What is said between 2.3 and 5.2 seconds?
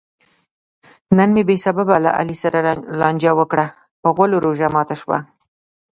سره لانجه وکړه؛ په غولو روژه ماته شوه.